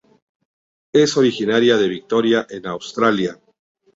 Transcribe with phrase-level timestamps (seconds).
[0.93, 3.39] Es originaria de Victoria en Australia.